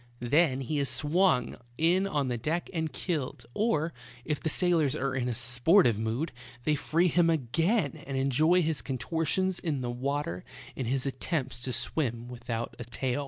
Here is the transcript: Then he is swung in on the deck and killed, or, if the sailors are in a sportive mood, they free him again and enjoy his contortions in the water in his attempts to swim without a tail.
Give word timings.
Then 0.19 0.61
he 0.61 0.79
is 0.79 0.89
swung 0.89 1.57
in 1.77 2.07
on 2.07 2.27
the 2.27 2.35
deck 2.39 2.71
and 2.73 2.91
killed, 2.91 3.45
or, 3.53 3.93
if 4.25 4.39
the 4.41 4.49
sailors 4.49 4.95
are 4.95 5.13
in 5.13 5.29
a 5.29 5.35
sportive 5.35 5.99
mood, 5.99 6.31
they 6.63 6.73
free 6.73 7.07
him 7.07 7.29
again 7.29 8.01
and 8.07 8.17
enjoy 8.17 8.63
his 8.63 8.81
contortions 8.81 9.59
in 9.59 9.81
the 9.81 9.91
water 9.91 10.43
in 10.75 10.87
his 10.87 11.05
attempts 11.05 11.59
to 11.65 11.71
swim 11.71 12.27
without 12.29 12.75
a 12.79 12.83
tail. 12.83 13.19